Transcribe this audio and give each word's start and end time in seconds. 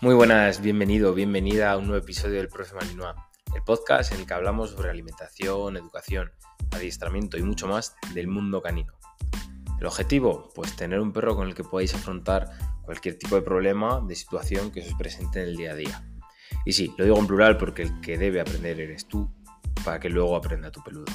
Muy 0.00 0.14
buenas, 0.14 0.62
bienvenido, 0.62 1.12
bienvenida 1.12 1.72
a 1.72 1.76
un 1.76 1.88
nuevo 1.88 2.00
episodio 2.00 2.36
del 2.36 2.46
Profe 2.46 2.72
Malinois, 2.76 3.16
el 3.52 3.64
podcast 3.64 4.12
en 4.12 4.20
el 4.20 4.26
que 4.26 4.34
hablamos 4.34 4.70
sobre 4.70 4.90
alimentación, 4.90 5.76
educación, 5.76 6.30
adiestramiento 6.70 7.36
y 7.36 7.42
mucho 7.42 7.66
más 7.66 7.96
del 8.14 8.28
mundo 8.28 8.62
canino. 8.62 8.92
El 9.80 9.86
objetivo, 9.86 10.50
pues 10.54 10.76
tener 10.76 11.00
un 11.00 11.12
perro 11.12 11.34
con 11.34 11.48
el 11.48 11.54
que 11.56 11.64
podáis 11.64 11.96
afrontar 11.96 12.48
cualquier 12.82 13.18
tipo 13.18 13.34
de 13.34 13.42
problema, 13.42 14.00
de 14.06 14.14
situación 14.14 14.70
que 14.70 14.82
os 14.82 14.94
presente 14.94 15.42
en 15.42 15.48
el 15.48 15.56
día 15.56 15.72
a 15.72 15.74
día. 15.74 16.08
Y 16.64 16.74
sí, 16.74 16.94
lo 16.96 17.04
digo 17.04 17.18
en 17.18 17.26
plural 17.26 17.56
porque 17.56 17.82
el 17.82 18.00
que 18.00 18.18
debe 18.18 18.40
aprender 18.40 18.78
eres 18.78 19.08
tú, 19.08 19.28
para 19.84 19.98
que 19.98 20.10
luego 20.10 20.36
aprenda 20.36 20.70
tu 20.70 20.80
peludo. 20.80 21.12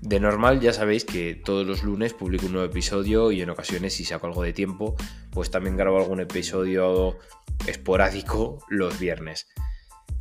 De 0.00 0.20
normal 0.20 0.60
ya 0.60 0.72
sabéis 0.72 1.04
que 1.04 1.34
todos 1.34 1.66
los 1.66 1.82
lunes 1.82 2.14
publico 2.14 2.46
un 2.46 2.52
nuevo 2.52 2.70
episodio 2.70 3.32
y 3.32 3.42
en 3.42 3.50
ocasiones 3.50 3.94
si 3.94 4.04
saco 4.04 4.26
algo 4.28 4.42
de 4.42 4.52
tiempo, 4.52 4.94
pues 5.30 5.50
también 5.50 5.76
grabo 5.76 5.98
algún 5.98 6.20
episodio 6.20 7.18
esporádico 7.66 8.58
los 8.68 8.98
viernes. 9.00 9.48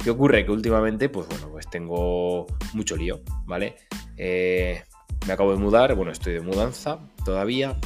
¿Qué 0.04 0.10
ocurre? 0.10 0.46
Que 0.46 0.52
últimamente, 0.52 1.10
pues 1.10 1.28
bueno, 1.28 1.50
pues 1.50 1.70
tengo 1.70 2.48
mucho 2.74 2.96
lío, 2.96 3.22
¿vale? 3.46 3.76
Eh, 4.18 4.84
me 5.28 5.34
acabo 5.34 5.52
de 5.52 5.58
mudar, 5.58 5.94
bueno, 5.96 6.12
estoy 6.12 6.34
de 6.34 6.42
mudanza 6.42 7.00
todavía. 7.24 7.78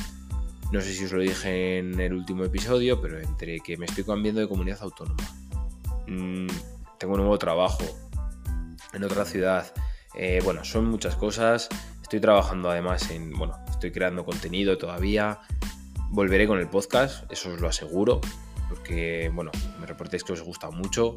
No 0.72 0.80
sé 0.80 0.94
si 0.94 1.06
os 1.06 1.12
lo 1.12 1.22
dije 1.22 1.80
en 1.80 2.00
el 2.00 2.14
último 2.14 2.46
episodio, 2.46 3.02
pero 3.02 3.20
entre 3.20 3.60
que 3.60 3.76
me 3.76 3.86
estoy 3.86 4.06
cambiando 4.06 4.40
de 4.40 4.48
comunidad 4.48 4.80
autónoma, 4.82 5.24
mm, 6.08 6.48
tengo 6.98 7.16
un 7.16 7.20
nuevo 7.20 7.38
trabajo 7.38 7.84
en 8.94 9.04
otra 9.04 9.26
ciudad, 9.26 9.74
eh, 10.14 10.42
bueno, 10.44 10.64
son 10.64 10.86
muchas 10.86 11.16
cosas. 11.16 11.70
Estoy 12.02 12.20
trabajando 12.20 12.70
además 12.70 13.10
en, 13.12 13.32
bueno, 13.32 13.58
estoy 13.70 13.92
creando 13.92 14.26
contenido 14.26 14.78
todavía. 14.78 15.40
Volveré 16.10 16.48
con 16.48 16.60
el 16.60 16.68
podcast, 16.68 17.32
eso 17.32 17.54
os 17.54 17.62
lo 17.62 17.70
aseguro, 17.70 18.20
porque, 18.68 19.32
bueno, 19.34 19.52
me 19.80 19.86
reportéis 19.86 20.24
que 20.24 20.34
os 20.34 20.42
gusta 20.42 20.70
mucho. 20.70 21.16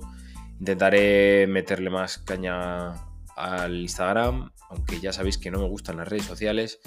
Intentaré 0.61 1.47
meterle 1.49 1.91
más 1.91 2.19
caña 2.19 2.93
al 3.37 3.81
Instagram, 3.81 4.53
aunque 4.71 5.01
ya 5.01 5.13
sabéis 5.13 5.39
que 5.39 5.51
no 5.51 5.59
me 5.59 5.69
gustan 5.69 5.97
las 5.97 6.07
redes 6.07 6.25
sociales. 6.25 6.79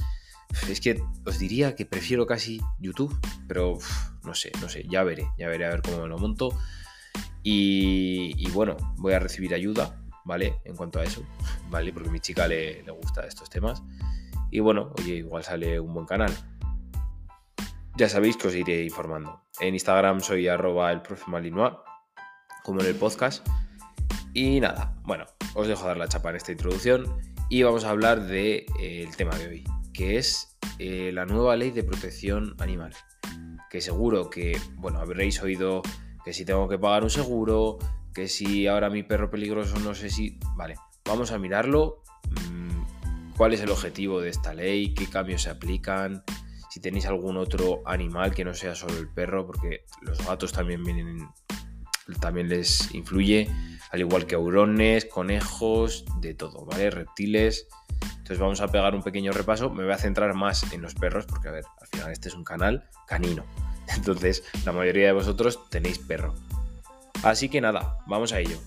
Es 0.70 0.80
que 0.80 1.02
os 1.26 1.40
diría 1.40 1.76
que 1.76 1.86
prefiero 1.86 2.26
casi 2.26 2.62
YouTube, 2.80 3.14
pero 3.50 3.78
no 4.24 4.34
sé, 4.34 4.54
no 4.62 4.70
sé, 4.70 4.86
ya 4.90 5.04
veré, 5.04 5.28
ya 5.38 5.50
veré 5.50 5.66
a 5.66 5.70
ver 5.72 5.82
cómo 5.82 6.04
me 6.04 6.08
lo 6.08 6.18
monto. 6.18 6.58
y 7.44 8.50
bueno, 8.52 8.78
voy 8.98 9.14
a 9.14 9.20
recibir 9.20 9.54
ayuda 9.54 10.07
¿vale? 10.28 10.60
En 10.66 10.76
cuanto 10.76 11.00
a 11.00 11.04
eso, 11.04 11.24
¿vale? 11.70 11.94
Porque 11.94 12.10
mi 12.10 12.20
chica 12.20 12.48
le, 12.48 12.84
le 12.84 12.92
gusta 12.92 13.26
estos 13.26 13.50
temas. 13.50 13.82
Y 14.52 14.60
bueno, 14.60 14.94
oye, 15.00 15.16
igual 15.16 15.44
sale 15.44 15.80
un 15.80 15.94
buen 15.94 16.06
canal. 16.06 16.32
Ya 17.96 18.10
sabéis 18.10 18.38
que 18.38 18.50
os 18.50 18.56
iré 18.56 18.84
informando. 18.84 19.42
En 19.60 19.74
Instagram 19.74 20.20
soy 20.20 20.48
arroba 20.48 20.92
el 20.92 21.02
profe 21.02 21.32
Malinois, 21.32 21.74
como 22.64 22.82
en 22.82 22.88
el 22.88 22.96
podcast. 22.96 23.48
Y 24.34 24.60
nada, 24.60 24.94
bueno, 25.04 25.26
os 25.56 25.68
dejo 25.68 25.88
dar 25.88 25.98
la 25.98 26.08
chapa 26.08 26.30
en 26.30 26.36
esta 26.36 26.52
introducción 26.52 27.06
y 27.50 27.64
vamos 27.64 27.86
a 27.86 27.90
hablar 27.90 28.20
del 28.22 28.28
de, 28.30 28.66
eh, 28.80 29.10
tema 29.16 29.36
de 29.38 29.48
hoy, 29.48 29.64
que 29.94 30.18
es 30.18 30.58
eh, 30.78 31.12
la 31.14 31.26
nueva 31.26 31.56
ley 31.56 31.72
de 31.72 31.84
protección 31.84 32.56
animal. 32.60 32.94
Que 33.70 33.82
seguro 33.82 34.30
que, 34.30 34.60
bueno, 34.76 35.00
habréis 35.00 35.42
oído 35.42 35.82
que 36.24 36.34
si 36.34 36.46
tengo 36.46 36.68
que 36.68 36.78
pagar 36.78 37.04
un 37.04 37.10
seguro, 37.10 37.80
que 38.18 38.28
si 38.28 38.66
ahora 38.66 38.90
mi 38.90 39.04
perro 39.04 39.30
peligroso 39.30 39.78
no 39.78 39.94
sé 39.94 40.10
si... 40.10 40.40
Vale, 40.56 40.74
vamos 41.06 41.32
a 41.32 41.38
mirarlo. 41.38 42.02
Mm, 42.50 43.34
¿Cuál 43.38 43.54
es 43.54 43.62
el 43.62 43.70
objetivo 43.70 44.22
de 44.22 44.30
esta 44.30 44.56
ley? 44.56 44.96
¿Qué 44.96 45.06
cambios 45.06 45.44
se 45.44 45.52
aplican? 45.52 46.24
Si 46.72 46.80
tenéis 46.80 47.06
algún 47.06 47.38
otro 47.38 47.84
animal 47.86 48.34
que 48.34 48.44
no 48.44 48.56
sea 48.56 48.74
solo 48.74 48.98
el 48.98 49.08
perro, 49.08 49.46
porque 49.46 49.86
los 50.02 50.18
gatos 50.26 50.52
también 50.52 50.84
vienen, 50.84 51.30
también 52.20 52.50
les 52.50 52.92
influye, 52.96 53.52
al 53.92 54.00
igual 54.00 54.26
que 54.26 54.36
hurones, 54.36 55.06
conejos, 55.06 56.04
de 56.20 56.34
todo, 56.34 56.66
¿vale? 56.66 56.90
Reptiles. 56.90 57.68
Entonces 58.02 58.40
vamos 58.40 58.62
a 58.62 58.70
pegar 58.70 58.96
un 58.96 59.04
pequeño 59.04 59.32
repaso. 59.32 59.70
Me 59.70 59.84
voy 59.84 59.94
a 59.94 59.98
centrar 60.00 60.34
más 60.34 60.74
en 60.74 60.82
los 60.82 60.96
perros, 60.96 61.28
porque 61.28 61.50
a 61.50 61.52
ver, 61.52 61.66
al 61.80 61.88
final 61.88 62.12
este 62.12 62.30
es 62.30 62.34
un 62.34 62.44
canal 62.44 62.90
canino. 63.06 63.46
Entonces, 63.96 64.44
la 64.66 64.72
mayoría 64.72 65.06
de 65.06 65.14
vosotros 65.14 65.70
tenéis 65.70 66.00
perro. 66.00 66.34
Así 67.24 67.50
que 67.50 67.62
nada, 67.62 68.00
vamos 68.08 68.34
a 68.34 68.40
ello. 68.40 68.58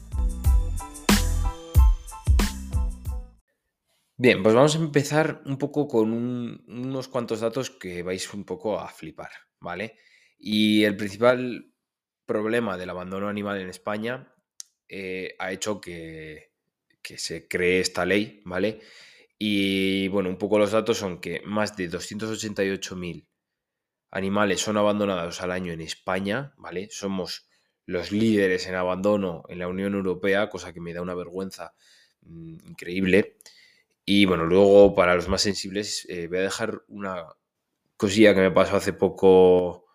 Bien, 4.16 4.42
pues 4.42 4.54
vamos 4.54 4.76
a 4.76 4.78
empezar 4.78 5.42
un 5.46 5.56
poco 5.56 5.88
con 5.88 6.12
unos 6.12 7.08
cuantos 7.08 7.40
datos 7.40 7.70
que 7.70 8.02
vais 8.02 8.34
un 8.34 8.44
poco 8.44 8.78
a 8.78 8.88
flipar, 8.88 9.30
¿vale? 9.60 9.96
Y 10.38 10.84
el 10.84 10.94
principal 10.96 11.72
problema 12.26 12.76
del 12.76 12.90
abandono 12.90 13.28
animal 13.28 13.60
en 13.60 13.70
España 13.70 14.34
eh, 14.88 15.36
ha 15.38 15.52
hecho 15.52 15.80
que, 15.80 16.52
que 17.02 17.16
se 17.16 17.48
cree 17.48 17.80
esta 17.80 18.04
ley, 18.04 18.42
¿vale? 18.44 18.80
Y 19.38 20.08
bueno, 20.08 20.28
un 20.28 20.36
poco 20.36 20.58
los 20.58 20.72
datos 20.72 20.98
son 20.98 21.18
que 21.18 21.40
más 21.46 21.76
de 21.76 21.90
288.000 21.90 23.26
animales 24.10 24.60
son 24.60 24.76
abandonados 24.76 25.40
al 25.40 25.50
año 25.50 25.72
en 25.72 25.80
España, 25.80 26.52
¿vale? 26.58 26.88
Somos 26.90 27.49
los 27.90 28.12
líderes 28.12 28.68
en 28.68 28.76
abandono 28.76 29.42
en 29.48 29.58
la 29.58 29.66
Unión 29.66 29.94
Europea, 29.94 30.48
cosa 30.48 30.72
que 30.72 30.80
me 30.80 30.94
da 30.94 31.02
una 31.02 31.14
vergüenza 31.16 31.74
mm, 32.22 32.68
increíble. 32.68 33.36
Y 34.04 34.26
bueno, 34.26 34.44
luego 34.46 34.94
para 34.94 35.16
los 35.16 35.28
más 35.28 35.42
sensibles 35.42 36.06
eh, 36.08 36.28
voy 36.28 36.38
a 36.38 36.42
dejar 36.42 36.82
una 36.86 37.26
cosilla 37.96 38.32
que 38.32 38.42
me 38.42 38.52
pasó 38.52 38.76
hace 38.76 38.92
poco, 38.92 39.86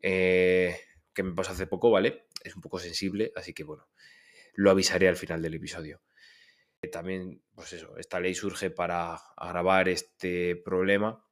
eh, 0.00 0.80
que 1.12 1.22
me 1.22 1.34
pasó 1.34 1.52
hace 1.52 1.66
poco, 1.66 1.90
¿vale? 1.90 2.28
Es 2.42 2.56
un 2.56 2.62
poco 2.62 2.78
sensible, 2.78 3.30
así 3.36 3.52
que 3.52 3.64
bueno, 3.64 3.88
lo 4.54 4.70
avisaré 4.70 5.08
al 5.08 5.16
final 5.16 5.42
del 5.42 5.54
episodio. 5.54 6.00
También, 6.90 7.42
pues 7.54 7.74
eso, 7.74 7.96
esta 7.98 8.20
ley 8.20 8.34
surge 8.34 8.70
para 8.70 9.16
agravar 9.36 9.88
este 9.90 10.56
problema 10.56 11.24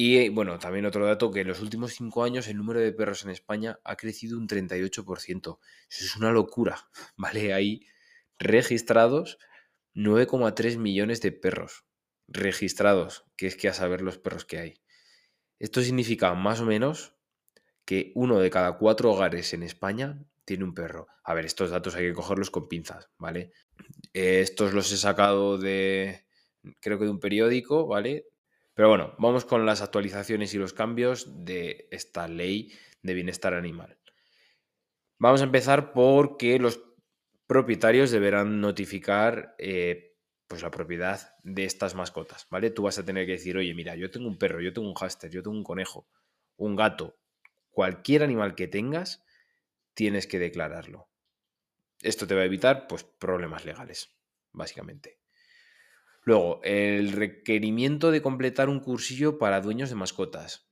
y 0.00 0.28
bueno, 0.28 0.60
también 0.60 0.86
otro 0.86 1.04
dato 1.04 1.32
que 1.32 1.40
en 1.40 1.48
los 1.48 1.60
últimos 1.60 1.92
cinco 1.94 2.22
años 2.22 2.46
el 2.46 2.56
número 2.56 2.78
de 2.78 2.92
perros 2.92 3.24
en 3.24 3.30
España 3.30 3.80
ha 3.82 3.96
crecido 3.96 4.38
un 4.38 4.46
38%. 4.46 5.58
Eso 5.90 6.04
es 6.04 6.14
una 6.14 6.30
locura, 6.30 6.88
¿vale? 7.16 7.52
Hay 7.52 7.84
registrados 8.38 9.40
9,3 9.96 10.78
millones 10.78 11.20
de 11.20 11.32
perros 11.32 11.84
registrados, 12.28 13.24
que 13.36 13.48
es 13.48 13.56
que 13.56 13.66
a 13.66 13.74
saber 13.74 14.00
los 14.00 14.18
perros 14.18 14.44
que 14.44 14.58
hay. 14.58 14.82
Esto 15.58 15.82
significa 15.82 16.32
más 16.34 16.60
o 16.60 16.64
menos 16.64 17.16
que 17.84 18.12
uno 18.14 18.38
de 18.38 18.50
cada 18.50 18.78
cuatro 18.78 19.10
hogares 19.10 19.52
en 19.52 19.64
España 19.64 20.24
tiene 20.44 20.62
un 20.62 20.74
perro. 20.74 21.08
A 21.24 21.34
ver, 21.34 21.44
estos 21.44 21.70
datos 21.70 21.96
hay 21.96 22.06
que 22.06 22.12
cogerlos 22.12 22.52
con 22.52 22.68
pinzas, 22.68 23.10
¿vale? 23.18 23.50
Eh, 24.14 24.42
estos 24.42 24.74
los 24.74 24.92
he 24.92 24.96
sacado 24.96 25.58
de, 25.58 26.24
creo 26.78 27.00
que 27.00 27.06
de 27.06 27.10
un 27.10 27.18
periódico, 27.18 27.88
¿vale? 27.88 28.26
Pero 28.78 28.90
bueno, 28.90 29.12
vamos 29.18 29.44
con 29.44 29.66
las 29.66 29.82
actualizaciones 29.82 30.54
y 30.54 30.58
los 30.58 30.72
cambios 30.72 31.44
de 31.44 31.88
esta 31.90 32.28
ley 32.28 32.72
de 33.02 33.14
bienestar 33.14 33.52
animal. 33.52 33.98
Vamos 35.18 35.40
a 35.40 35.46
empezar 35.46 35.92
porque 35.92 36.60
los 36.60 36.80
propietarios 37.48 38.12
deberán 38.12 38.60
notificar 38.60 39.56
eh, 39.58 40.16
pues 40.46 40.62
la 40.62 40.70
propiedad 40.70 41.34
de 41.42 41.64
estas 41.64 41.96
mascotas, 41.96 42.46
¿vale? 42.50 42.70
Tú 42.70 42.84
vas 42.84 43.00
a 43.00 43.04
tener 43.04 43.26
que 43.26 43.32
decir, 43.32 43.56
oye, 43.56 43.74
mira, 43.74 43.96
yo 43.96 44.12
tengo 44.12 44.28
un 44.28 44.38
perro, 44.38 44.60
yo 44.60 44.72
tengo 44.72 44.86
un 44.86 44.94
hámster, 44.94 45.28
yo 45.32 45.42
tengo 45.42 45.56
un 45.56 45.64
conejo, 45.64 46.06
un 46.56 46.76
gato, 46.76 47.18
cualquier 47.70 48.22
animal 48.22 48.54
que 48.54 48.68
tengas, 48.68 49.24
tienes 49.94 50.28
que 50.28 50.38
declararlo. 50.38 51.08
Esto 52.00 52.28
te 52.28 52.36
va 52.36 52.42
a 52.42 52.44
evitar, 52.44 52.86
pues, 52.86 53.02
problemas 53.02 53.64
legales, 53.64 54.16
básicamente. 54.52 55.17
Luego, 56.28 56.60
el 56.62 57.12
requerimiento 57.12 58.10
de 58.10 58.20
completar 58.20 58.68
un 58.68 58.80
cursillo 58.80 59.38
para 59.38 59.62
dueños 59.62 59.88
de 59.88 59.96
mascotas. 59.96 60.68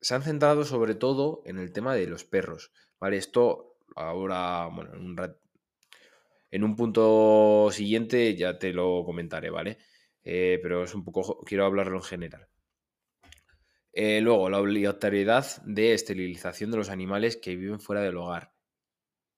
Se 0.00 0.14
han 0.14 0.22
centrado 0.22 0.64
sobre 0.64 0.94
todo 0.94 1.42
en 1.44 1.58
el 1.58 1.74
tema 1.74 1.94
de 1.94 2.06
los 2.06 2.24
perros. 2.24 2.72
¿Vale? 2.98 3.18
Esto 3.18 3.76
ahora, 3.96 4.66
bueno, 4.74 4.94
en 4.94 5.00
un, 5.00 5.36
en 6.50 6.64
un 6.64 6.74
punto 6.74 7.68
siguiente 7.70 8.34
ya 8.34 8.58
te 8.58 8.72
lo 8.72 9.04
comentaré, 9.04 9.50
¿vale? 9.50 9.76
Eh, 10.22 10.58
pero 10.62 10.84
es 10.84 10.94
un 10.94 11.04
poco, 11.04 11.38
quiero 11.44 11.66
hablarlo 11.66 11.98
en 11.98 12.04
general. 12.04 12.48
Eh, 13.92 14.22
luego, 14.22 14.48
la 14.48 14.58
obligatoriedad 14.58 15.44
de 15.66 15.92
esterilización 15.92 16.70
de 16.70 16.78
los 16.78 16.88
animales 16.88 17.36
que 17.36 17.56
viven 17.56 17.78
fuera 17.78 18.00
del 18.00 18.16
hogar. 18.16 18.54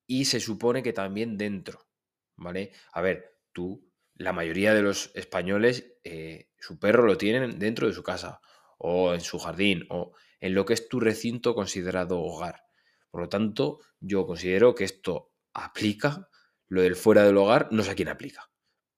Y 0.07 0.27
se 0.27 0.39
supone 0.39 0.85
que 0.85 0.93
también 0.93 1.37
dentro, 1.37 1.89
¿vale? 2.37 2.71
A 2.93 3.01
ver, 3.01 3.41
tú 3.53 3.85
la 4.17 4.33
mayoría 4.33 4.75
de 4.75 4.83
los 4.83 5.11
españoles 5.15 5.95
eh, 6.05 6.49
su 6.59 6.79
perro 6.79 7.05
lo 7.05 7.19
tienen 7.19 7.59
dentro 7.59 7.87
de 7.87 7.93
su 7.93 8.03
casa 8.03 8.41
o 8.79 9.15
en 9.15 9.21
su 9.21 9.39
jardín 9.39 9.87
o 9.91 10.13
en 10.41 10.55
lo 10.55 10.65
que 10.65 10.75
es 10.75 10.89
tu 10.89 11.01
recinto 11.01 11.55
considerado 11.55 12.21
hogar. 12.21 12.65
Por 13.11 13.23
lo 13.23 13.29
tanto, 13.29 13.81
yo 14.01 14.27
considero 14.27 14.75
que 14.75 14.85
esto 14.85 15.33
aplica, 15.53 16.29
lo 16.69 16.83
del 16.83 16.97
fuera 16.97 17.25
del 17.25 17.37
hogar, 17.37 17.69
no 17.71 17.83
sé 17.83 17.93
a 17.93 17.95
quién 17.95 18.09
aplica, 18.09 18.51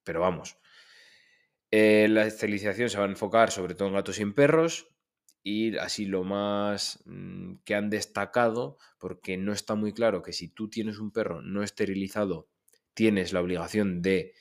pero 0.05 0.21
vamos. 0.21 0.59
Eh, 1.71 2.09
la 2.09 2.25
esterilización 2.25 2.89
se 2.89 2.99
va 2.99 3.05
a 3.05 3.09
enfocar 3.09 3.51
sobre 3.51 3.75
todo 3.75 3.89
en 3.89 3.95
gatos 3.95 4.19
y 4.19 4.25
perros 4.27 4.89
ir 5.43 5.79
así 5.81 6.07
lo 6.07 6.25
más 6.25 7.03
mm, 7.07 7.57
que 7.65 7.75
han 7.75 7.91
destacado, 7.91 8.79
porque 8.99 9.37
no 9.37 9.53
está 9.53 9.75
muy 9.75 9.93
claro 9.93 10.23
que 10.23 10.33
si 10.33 10.49
tú 10.49 10.69
tienes 10.69 10.99
un 10.99 11.11
perro 11.11 11.43
no 11.43 11.63
esterilizado, 11.63 12.49
tienes 12.95 13.33
la 13.33 13.41
obligación 13.41 14.03
de 14.03 14.35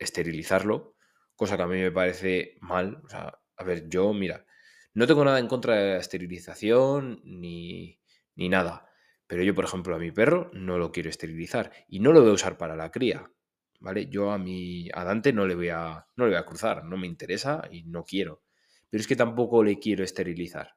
esterilizarlo, 0.00 0.96
cosa 1.36 1.56
que 1.56 1.62
a 1.62 1.68
mí 1.68 1.78
me 1.78 1.92
parece 1.92 2.56
mal. 2.60 3.00
O 3.04 3.08
sea, 3.08 3.38
a 3.56 3.64
ver, 3.64 3.88
yo, 3.88 4.12
mira, 4.12 4.46
no 4.94 5.06
tengo 5.06 5.24
nada 5.24 5.38
en 5.38 5.46
contra 5.46 5.76
de 5.76 5.92
la 5.92 5.98
esterilización 5.98 7.20
ni, 7.24 8.00
ni 8.34 8.48
nada, 8.48 8.90
pero 9.30 9.44
yo, 9.44 9.54
por 9.54 9.64
ejemplo, 9.64 9.94
a 9.94 9.98
mi 10.00 10.10
perro 10.10 10.50
no 10.52 10.76
lo 10.76 10.90
quiero 10.90 11.08
esterilizar 11.08 11.70
y 11.86 12.00
no 12.00 12.12
lo 12.12 12.20
voy 12.20 12.30
a 12.30 12.34
usar 12.34 12.58
para 12.58 12.74
la 12.74 12.90
cría. 12.90 13.30
¿Vale? 13.78 14.08
Yo 14.10 14.32
a 14.32 14.38
mi 14.38 14.90
a 14.92 15.04
Dante 15.04 15.32
no 15.32 15.46
le 15.46 15.54
voy 15.54 15.68
a 15.68 16.06
no 16.16 16.24
le 16.24 16.32
voy 16.32 16.38
a 16.38 16.44
cruzar, 16.44 16.84
no 16.84 16.98
me 16.98 17.06
interesa 17.06 17.62
y 17.70 17.84
no 17.84 18.04
quiero. 18.04 18.42
Pero 18.90 19.00
es 19.00 19.06
que 19.06 19.14
tampoco 19.14 19.62
le 19.62 19.78
quiero 19.78 20.02
esterilizar. 20.02 20.74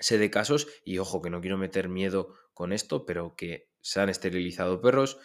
Sé 0.00 0.18
de 0.18 0.30
casos, 0.30 0.66
y 0.84 0.98
ojo 0.98 1.22
que 1.22 1.30
no 1.30 1.40
quiero 1.40 1.58
meter 1.58 1.88
miedo 1.88 2.34
con 2.52 2.72
esto, 2.72 3.06
pero 3.06 3.36
que 3.36 3.70
se 3.80 4.00
han 4.00 4.08
esterilizado 4.08 4.80
perros 4.80 5.18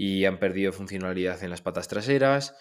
y 0.00 0.26
han 0.26 0.38
perdido 0.38 0.72
funcionalidad 0.72 1.42
en 1.42 1.50
las 1.50 1.60
patas 1.60 1.88
traseras, 1.88 2.54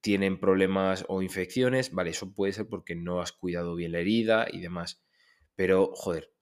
tienen 0.00 0.40
problemas 0.40 1.04
o 1.08 1.20
infecciones, 1.20 1.92
vale, 1.92 2.08
eso 2.08 2.32
puede 2.32 2.54
ser 2.54 2.68
porque 2.70 2.94
no 2.94 3.20
has 3.20 3.32
cuidado 3.32 3.74
bien 3.74 3.92
la 3.92 3.98
herida 3.98 4.46
y 4.50 4.62
demás. 4.62 5.04
Pero, 5.54 5.90
joder, 5.94 6.32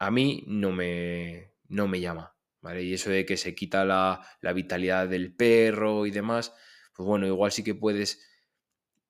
a 0.00 0.10
mí 0.10 0.42
no 0.48 0.72
me, 0.72 1.52
no 1.68 1.86
me 1.86 2.00
llama, 2.00 2.34
¿vale? 2.60 2.82
Y 2.82 2.94
eso 2.94 3.08
de 3.10 3.24
que 3.24 3.36
se 3.36 3.54
quita 3.54 3.84
la, 3.84 4.26
la 4.40 4.52
vitalidad 4.52 5.06
del 5.06 5.32
perro 5.32 6.06
y 6.06 6.10
demás, 6.10 6.52
pues 6.92 7.06
bueno, 7.06 7.28
igual 7.28 7.52
sí 7.52 7.62
que 7.62 7.76
puedes 7.76 8.28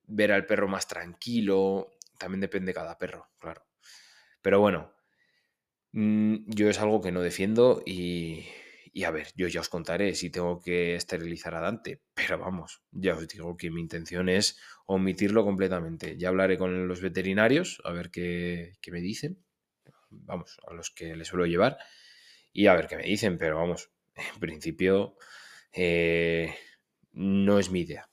ver 0.03 0.33
al 0.33 0.45
perro 0.45 0.69
más 0.69 0.87
tranquilo, 0.87 1.97
también 2.19 2.43
depende 2.43 2.73
de 2.73 2.75
cada 2.75 2.99
perro, 2.99 3.31
claro. 3.39 3.67
Pero 4.43 4.61
bueno, 4.61 4.93
mm, 5.93 6.37
yo 6.47 6.69
es 6.69 6.79
algo 6.79 7.01
que 7.01 7.11
no 7.11 7.23
defiendo 7.23 7.83
y, 7.87 8.45
y 8.93 9.05
a 9.05 9.11
ver, 9.11 9.29
yo 9.37 9.49
ya 9.49 9.61
os 9.61 9.69
contaré 9.69 10.15
si 10.15 10.31
tengo 10.31 10.61
que 10.61 10.95
esterilizar 10.95 11.55
a 11.55 11.61
Dante, 11.61 12.03
pero 12.15 12.39
vamos, 12.39 12.83
ya 12.91 13.15
os 13.15 13.29
digo 13.29 13.57
que 13.57 13.71
mi 13.71 13.81
intención 13.81 14.29
es 14.29 14.59
omitirlo 14.87 15.45
completamente. 15.45 16.17
Ya 16.17 16.29
hablaré 16.29 16.59
con 16.59 16.89
los 16.89 17.01
veterinarios 17.01 17.81
a 17.85 17.93
ver 17.93 18.11
qué, 18.11 18.75
qué 18.81 18.91
me 18.91 19.01
dicen, 19.01 19.45
vamos, 20.11 20.59
a 20.67 20.73
los 20.75 20.91
que 20.91 21.17
les 21.17 21.29
suelo 21.29 21.47
llevar 21.47 21.79
y 22.53 22.67
a 22.67 22.75
ver 22.75 22.87
qué 22.87 22.97
me 22.97 23.05
dicen, 23.05 23.39
pero 23.39 23.57
vamos, 23.57 23.91
en 24.35 24.41
principio 24.41 25.17
eh, 25.73 26.55
no 27.13 27.59
es 27.59 27.71
mi 27.71 27.81
idea. 27.81 28.09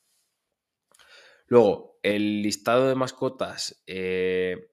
Luego, 1.47 1.99
el 2.01 2.41
listado 2.41 2.87
de 2.87 2.95
mascotas 2.95 3.83
eh, 3.85 4.71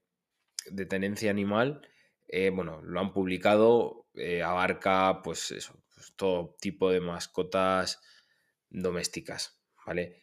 de 0.67 0.87
tenencia 0.87 1.31
animal, 1.31 1.87
eh, 2.29 2.51
bueno, 2.51 2.81
lo 2.83 3.01
han 3.01 3.13
publicado, 3.13 4.07
abarca 4.45 5.23
pues 5.23 5.51
eso, 5.53 5.83
todo 6.17 6.57
tipo 6.61 6.91
de 6.91 7.01
mascotas 7.01 8.01
domésticas, 8.71 9.61
¿vale? 9.87 10.23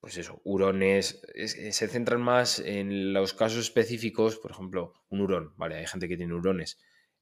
Pues 0.00 0.18
eso, 0.18 0.40
hurones, 0.44 1.20
se 1.34 1.88
centran 1.88 2.20
más 2.20 2.60
en 2.60 3.12
los 3.12 3.32
casos 3.34 3.58
específicos, 3.58 4.36
por 4.38 4.52
ejemplo, 4.52 4.94
un 5.08 5.20
hurón, 5.20 5.54
¿vale? 5.56 5.76
Hay 5.76 5.86
gente 5.86 6.08
que 6.08 6.16
tiene 6.16 6.34
hurones, 6.34 6.78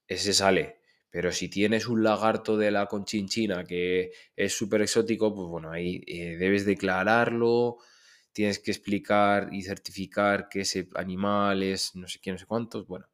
ese 0.06 0.34
sale, 0.34 0.80
pero 1.08 1.32
si 1.32 1.48
tienes 1.48 1.86
un 1.86 2.02
lagarto 2.02 2.56
de 2.58 2.70
la 2.70 2.86
conchinchina 2.86 3.64
que 3.64 4.12
es 4.36 4.52
súper 4.52 4.82
exótico, 4.82 5.34
pues 5.34 5.48
bueno, 5.48 5.70
ahí 5.70 6.00
debes 6.36 6.66
declararlo, 6.66 7.78
tienes 8.32 8.58
que 8.58 8.72
explicar 8.72 9.48
y 9.52 9.62
certificar 9.62 10.48
que 10.48 10.62
ese 10.62 10.88
animal 10.94 11.62
es 11.62 11.94
no 11.94 12.08
sé 12.08 12.18
qué, 12.20 12.32
no 12.32 12.38
sé 12.38 12.46
cuántos. 12.46 12.86
Bueno, 12.88 13.06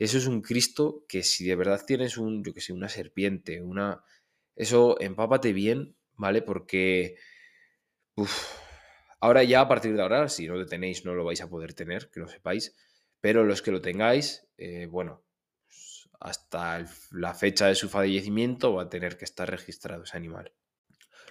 eso 0.00 0.18
es 0.18 0.26
un 0.26 0.40
Cristo 0.40 1.04
que 1.08 1.22
si 1.22 1.46
de 1.46 1.56
verdad 1.56 1.84
tienes 1.86 2.16
un, 2.16 2.42
yo 2.42 2.54
que 2.54 2.60
sé, 2.60 2.72
una 2.72 2.88
serpiente, 2.88 3.62
una... 3.62 4.02
Eso 4.56 5.00
empápate 5.00 5.52
bien, 5.52 5.96
¿vale? 6.16 6.42
Porque... 6.42 7.16
ahora 9.20 9.44
ya 9.44 9.60
a 9.60 9.68
partir 9.68 9.94
de 9.94 10.02
ahora, 10.02 10.28
si 10.28 10.48
no 10.48 10.54
lo 10.56 10.66
tenéis, 10.66 11.04
no 11.04 11.14
lo 11.14 11.24
vais 11.24 11.40
a 11.42 11.48
poder 11.48 11.74
tener, 11.74 12.10
que 12.10 12.20
lo 12.20 12.28
sepáis. 12.28 12.74
Pero 13.20 13.44
los 13.44 13.60
que 13.62 13.70
lo 13.70 13.82
tengáis, 13.82 14.48
eh, 14.56 14.86
bueno, 14.86 15.22
pues 15.66 16.08
hasta 16.18 16.86
la 17.10 17.34
fecha 17.34 17.66
de 17.66 17.74
su 17.74 17.88
fallecimiento 17.88 18.74
va 18.74 18.84
a 18.84 18.88
tener 18.88 19.18
que 19.18 19.26
estar 19.26 19.50
registrado 19.50 20.04
ese 20.04 20.16
animal. 20.16 20.52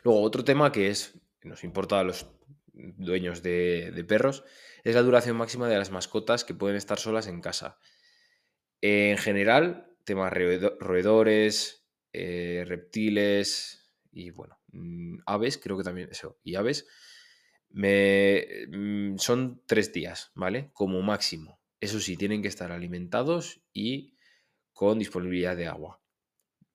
Luego, 0.03 0.21
otro 0.21 0.43
tema 0.43 0.71
que 0.71 0.89
es, 0.89 1.19
que 1.39 1.49
nos 1.49 1.63
importa 1.63 1.99
a 1.99 2.03
los 2.03 2.27
dueños 2.73 3.41
de, 3.41 4.05
perros, 4.07 4.43
es 4.83 4.95
la 4.95 5.01
duración 5.01 5.35
máxima 5.35 5.67
de 5.67 5.77
las 5.77 5.91
mascotas 5.91 6.43
que 6.43 6.53
pueden 6.53 6.77
estar 6.77 6.99
solas 6.99 7.27
en 7.27 7.41
casa. 7.41 7.77
En 8.81 9.17
general, 9.17 9.95
temas 10.05 10.31
roedores, 10.31 11.85
eh, 12.13 12.63
reptiles 12.67 13.91
y 14.11 14.31
bueno, 14.31 14.59
mm, 14.71 15.19
aves, 15.25 15.57
creo 15.57 15.77
que 15.77 15.83
también 15.83 16.09
eso, 16.11 16.39
y 16.43 16.55
aves, 16.55 16.87
me, 17.69 18.45
mm, 18.69 19.17
son 19.17 19.61
tres 19.65 19.93
días, 19.93 20.31
¿vale? 20.33 20.71
Como 20.73 21.01
máximo. 21.01 21.59
Eso 21.79 21.99
sí, 21.99 22.17
tienen 22.17 22.41
que 22.41 22.47
estar 22.47 22.71
alimentados 22.71 23.61
y 23.73 24.15
con 24.73 24.99
disponibilidad 24.99 25.55
de 25.55 25.67
agua 25.67 26.01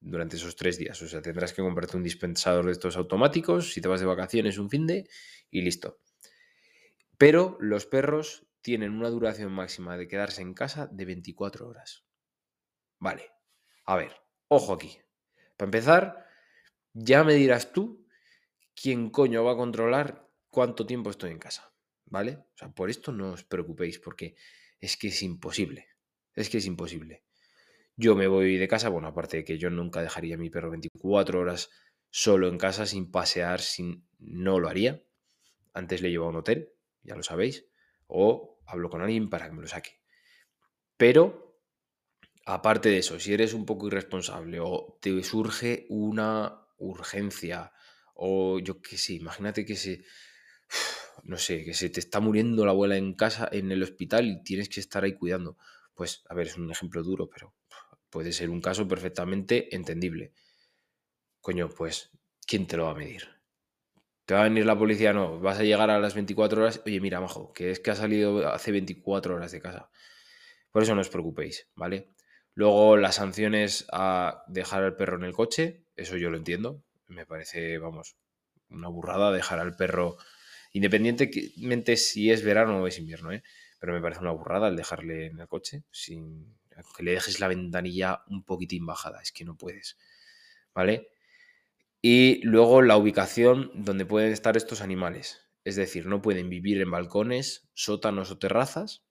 durante 0.00 0.36
esos 0.36 0.56
tres 0.56 0.78
días. 0.78 1.00
O 1.02 1.08
sea, 1.08 1.22
tendrás 1.22 1.52
que 1.52 1.62
comprarte 1.62 1.96
un 1.96 2.02
dispensador 2.02 2.66
de 2.66 2.72
estos 2.72 2.96
automáticos 2.96 3.72
si 3.72 3.80
te 3.80 3.88
vas 3.88 4.00
de 4.00 4.06
vacaciones 4.06 4.58
un 4.58 4.70
fin 4.70 4.86
de 4.86 5.08
y 5.50 5.62
listo. 5.62 5.98
Pero 7.18 7.56
los 7.60 7.86
perros 7.86 8.46
tienen 8.64 8.92
una 8.92 9.10
duración 9.10 9.52
máxima 9.52 9.98
de 9.98 10.08
quedarse 10.08 10.40
en 10.40 10.54
casa 10.54 10.86
de 10.86 11.04
24 11.04 11.68
horas. 11.68 12.06
Vale, 12.98 13.30
a 13.84 13.94
ver, 13.94 14.16
ojo 14.48 14.72
aquí. 14.72 14.98
Para 15.58 15.66
empezar, 15.66 16.26
ya 16.94 17.24
me 17.24 17.34
dirás 17.34 17.72
tú 17.72 18.08
quién 18.74 19.10
coño 19.10 19.44
va 19.44 19.52
a 19.52 19.56
controlar 19.56 20.30
cuánto 20.48 20.86
tiempo 20.86 21.10
estoy 21.10 21.30
en 21.32 21.38
casa. 21.38 21.74
¿Vale? 22.06 22.38
O 22.54 22.56
sea, 22.56 22.70
por 22.70 22.88
esto 22.88 23.12
no 23.12 23.32
os 23.32 23.44
preocupéis 23.44 23.98
porque 23.98 24.34
es 24.80 24.96
que 24.96 25.08
es 25.08 25.22
imposible. 25.22 25.88
Es 26.34 26.48
que 26.48 26.56
es 26.56 26.64
imposible. 26.64 27.22
Yo 27.96 28.16
me 28.16 28.28
voy 28.28 28.56
de 28.56 28.66
casa, 28.66 28.88
bueno, 28.88 29.08
aparte 29.08 29.38
de 29.38 29.44
que 29.44 29.58
yo 29.58 29.68
nunca 29.68 30.00
dejaría 30.00 30.36
a 30.36 30.38
mi 30.38 30.48
perro 30.48 30.70
24 30.70 31.38
horas 31.38 31.70
solo 32.08 32.48
en 32.48 32.56
casa 32.56 32.86
sin 32.86 33.10
pasear, 33.10 33.60
sin... 33.60 34.08
no 34.18 34.58
lo 34.58 34.70
haría. 34.70 35.02
Antes 35.74 36.00
le 36.00 36.10
llevo 36.10 36.24
a 36.24 36.30
un 36.30 36.36
hotel, 36.36 36.72
ya 37.02 37.14
lo 37.14 37.22
sabéis, 37.22 37.66
o 38.06 38.53
hablo 38.66 38.90
con 38.90 39.02
alguien 39.02 39.30
para 39.30 39.46
que 39.46 39.54
me 39.54 39.62
lo 39.62 39.68
saque. 39.68 40.00
Pero, 40.96 41.60
aparte 42.46 42.88
de 42.88 42.98
eso, 42.98 43.18
si 43.20 43.32
eres 43.32 43.54
un 43.54 43.66
poco 43.66 43.86
irresponsable 43.88 44.60
o 44.60 44.98
te 45.00 45.22
surge 45.22 45.86
una 45.88 46.66
urgencia, 46.78 47.72
o 48.14 48.58
yo 48.58 48.80
qué 48.80 48.96
sé, 48.98 49.14
imagínate 49.14 49.64
que 49.64 49.76
se, 49.76 50.04
no 51.24 51.38
sé, 51.38 51.64
que 51.64 51.74
se 51.74 51.90
te 51.90 52.00
está 52.00 52.20
muriendo 52.20 52.64
la 52.64 52.72
abuela 52.72 52.96
en 52.96 53.14
casa, 53.14 53.48
en 53.50 53.72
el 53.72 53.82
hospital 53.82 54.26
y 54.28 54.42
tienes 54.42 54.68
que 54.68 54.80
estar 54.80 55.04
ahí 55.04 55.14
cuidando. 55.14 55.56
Pues, 55.94 56.24
a 56.28 56.34
ver, 56.34 56.48
es 56.48 56.56
un 56.56 56.70
ejemplo 56.70 57.02
duro, 57.02 57.28
pero 57.28 57.54
puede 58.10 58.32
ser 58.32 58.50
un 58.50 58.60
caso 58.60 58.86
perfectamente 58.86 59.74
entendible. 59.74 60.32
Coño, 61.40 61.68
pues, 61.68 62.10
¿quién 62.46 62.66
te 62.66 62.76
lo 62.76 62.84
va 62.84 62.92
a 62.92 62.94
medir? 62.94 63.33
¿Te 64.26 64.34
va 64.34 64.40
a 64.40 64.44
venir 64.44 64.64
la 64.64 64.78
policía? 64.78 65.12
No, 65.12 65.38
vas 65.40 65.58
a 65.58 65.64
llegar 65.64 65.90
a 65.90 65.98
las 65.98 66.14
24 66.14 66.62
horas. 66.62 66.80
Oye, 66.86 67.00
mira, 67.00 67.20
majo, 67.20 67.52
que 67.52 67.70
es 67.70 67.80
que 67.80 67.90
ha 67.90 67.94
salido 67.94 68.48
hace 68.48 68.72
24 68.72 69.34
horas 69.34 69.52
de 69.52 69.60
casa. 69.60 69.90
Por 70.70 70.82
eso 70.82 70.94
no 70.94 71.02
os 71.02 71.10
preocupéis, 71.10 71.68
¿vale? 71.74 72.10
Luego 72.54 72.96
las 72.96 73.16
sanciones 73.16 73.86
a 73.92 74.44
dejar 74.48 74.82
al 74.82 74.96
perro 74.96 75.16
en 75.16 75.24
el 75.24 75.32
coche, 75.32 75.84
eso 75.96 76.16
yo 76.16 76.30
lo 76.30 76.38
entiendo. 76.38 76.82
Me 77.06 77.26
parece, 77.26 77.78
vamos, 77.78 78.16
una 78.70 78.88
burrada 78.88 79.30
dejar 79.30 79.58
al 79.58 79.76
perro, 79.76 80.16
independientemente 80.72 81.96
si 81.96 82.30
es 82.30 82.42
verano 82.42 82.78
o 82.82 82.86
es 82.86 82.98
invierno, 82.98 83.32
¿eh? 83.32 83.42
Pero 83.78 83.92
me 83.92 84.00
parece 84.00 84.20
una 84.20 84.30
burrada 84.30 84.68
el 84.68 84.76
dejarle 84.76 85.26
en 85.26 85.40
el 85.40 85.48
coche 85.48 85.84
sin, 85.90 86.56
que 86.96 87.02
le 87.02 87.12
dejes 87.12 87.40
la 87.40 87.48
ventanilla 87.48 88.22
un 88.28 88.44
poquitín 88.44 88.86
bajada, 88.86 89.20
es 89.20 89.32
que 89.32 89.44
no 89.44 89.56
puedes, 89.56 89.98
¿vale? 90.74 91.08
Y 92.06 92.42
luego 92.42 92.82
la 92.82 92.98
ubicación 92.98 93.70
donde 93.72 94.04
pueden 94.04 94.30
estar 94.30 94.58
estos 94.58 94.82
animales, 94.82 95.40
es 95.64 95.74
decir, 95.74 96.04
no 96.04 96.20
pueden 96.20 96.50
vivir 96.50 96.82
en 96.82 96.90
balcones, 96.90 97.70
sótanos 97.72 98.30
o 98.30 98.36
terrazas. 98.36 99.06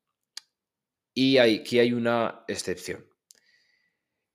Y 1.11 1.39
aquí 1.39 1.79
hay 1.79 1.93
una 1.93 2.45
excepción. 2.47 3.09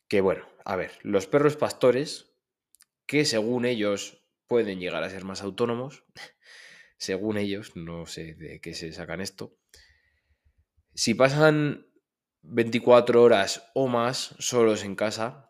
Que 0.09 0.21
bueno, 0.21 0.45
a 0.65 0.75
ver, 0.75 0.91
los 1.03 1.29
perros 1.29 1.55
pastores, 1.55 2.33
que 3.07 3.25
según 3.25 3.65
ellos 3.65 4.27
pueden 4.49 4.81
llegar 4.81 5.05
a 5.05 5.11
ser 5.11 5.23
más 5.23 5.41
autónomos, 5.43 6.03
según 6.99 7.39
ellos, 7.39 7.77
no 7.77 8.07
sé 8.07 8.35
de 8.35 8.61
qué 8.61 8.75
se 8.75 8.93
sacan 8.93 9.21
esto, 9.21 9.57
si 10.97 11.15
pasan 11.15 11.87
24 12.43 13.23
horas 13.23 13.71
o 13.75 13.87
más 13.87 14.35
solos 14.41 14.83
en 14.83 14.97
casa 14.97 15.48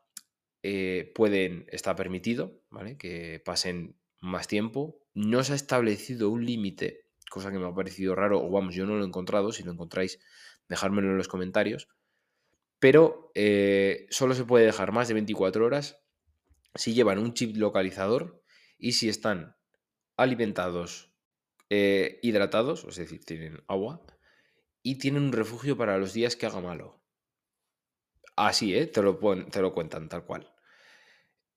eh, 0.71 1.13
pueden, 1.15 1.65
está 1.69 1.97
permitido, 1.97 2.61
¿vale? 2.69 2.99
Que 2.99 3.41
pasen 3.43 3.97
más 4.21 4.49
tiempo. 4.49 5.01
No 5.15 5.43
se 5.43 5.55
ha 5.55 5.57
establecido 5.57 6.29
un 6.29 6.45
límite, 6.45 7.07
cosa 7.31 7.51
que 7.51 7.59
me 7.59 7.67
ha 7.67 7.75
parecido 7.75 8.15
raro, 8.15 8.45
o 8.45 8.51
vamos, 8.51 8.75
yo 8.75 8.85
no 8.85 8.95
lo 8.97 9.03
he 9.03 9.07
encontrado, 9.07 9.51
si 9.51 9.63
lo 9.63 9.73
encontráis, 9.73 10.21
dejármelo 10.69 11.09
en 11.09 11.17
los 11.17 11.27
comentarios. 11.27 11.89
Pero 12.79 13.33
eh, 13.35 14.07
solo 14.11 14.35
se 14.35 14.45
puede 14.45 14.67
dejar 14.67 14.93
más 14.93 15.09
de 15.09 15.15
24 15.15 15.65
horas 15.65 16.05
si 16.75 16.93
llevan 16.93 17.19
un 17.19 17.33
chip 17.33 17.57
localizador 17.57 18.43
y 18.77 18.93
si 18.93 19.09
están 19.09 19.57
alimentados, 20.19 21.15
eh, 21.71 22.19
hidratados, 22.23 22.85
es 22.85 22.97
decir, 22.97 23.25
tienen 23.25 23.65
agua, 23.69 24.03
y 24.83 24.99
tienen 24.99 25.23
un 25.23 25.33
refugio 25.33 25.79
para 25.79 25.97
los 25.97 26.13
días 26.13 26.37
que 26.37 26.45
haga 26.45 26.61
malo. 26.61 27.03
Así, 28.37 28.77
¿eh? 28.77 28.87
Te 28.87 29.01
lo, 29.01 29.19
te 29.51 29.63
lo 29.63 29.73
cuentan 29.73 30.11
tal 30.11 30.27
cual. 30.27 30.53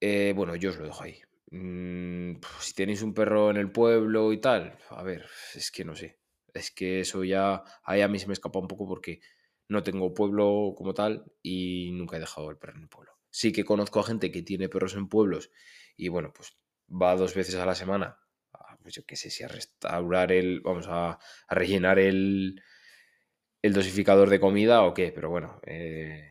Eh, 0.01 0.33
bueno, 0.35 0.55
yo 0.55 0.71
os 0.71 0.77
lo 0.77 0.85
dejo 0.85 1.03
ahí. 1.03 1.21
Mm, 1.51 2.41
si 2.59 2.73
tenéis 2.73 3.01
un 3.03 3.13
perro 3.13 3.51
en 3.51 3.57
el 3.57 3.71
pueblo 3.71 4.33
y 4.33 4.41
tal, 4.41 4.77
a 4.89 5.03
ver, 5.03 5.25
es 5.55 5.71
que 5.71 5.85
no 5.85 5.95
sé. 5.95 6.19
Es 6.53 6.71
que 6.71 7.01
eso 7.01 7.23
ya, 7.23 7.63
ahí 7.83 8.01
a 8.01 8.07
mí 8.07 8.19
se 8.19 8.27
me 8.27 8.33
escapa 8.33 8.59
un 8.59 8.67
poco 8.67 8.87
porque 8.87 9.21
no 9.69 9.83
tengo 9.83 10.13
pueblo 10.13 10.73
como 10.75 10.93
tal 10.93 11.31
y 11.41 11.91
nunca 11.93 12.17
he 12.17 12.19
dejado 12.19 12.49
el 12.49 12.57
perro 12.57 12.75
en 12.77 12.83
el 12.83 12.89
pueblo. 12.89 13.13
Sí 13.29 13.53
que 13.53 13.63
conozco 13.63 13.99
a 13.99 14.03
gente 14.03 14.31
que 14.31 14.41
tiene 14.41 14.69
perros 14.69 14.95
en 14.95 15.07
pueblos 15.07 15.51
y 15.95 16.09
bueno, 16.09 16.33
pues 16.35 16.57
va 16.89 17.15
dos 17.15 17.35
veces 17.35 17.55
a 17.55 17.65
la 17.65 17.75
semana, 17.75 18.17
pues 18.81 18.95
yo 18.95 19.05
qué 19.05 19.15
sé, 19.15 19.29
si 19.29 19.43
a 19.43 19.47
restaurar 19.47 20.31
el, 20.31 20.61
vamos 20.61 20.87
a, 20.89 21.19
rellenar 21.49 21.99
el, 21.99 22.61
el 23.61 23.73
dosificador 23.73 24.29
de 24.29 24.39
comida 24.39 24.83
o 24.83 24.93
qué, 24.93 25.11
pero 25.13 25.29
bueno, 25.29 25.61
eh, 25.65 26.29